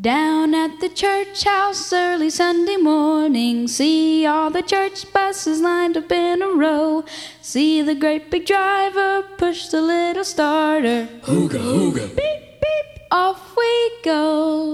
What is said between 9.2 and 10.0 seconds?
push the